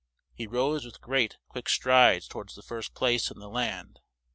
[0.33, 3.99] He rose with great, quick strides towards the first place in the land.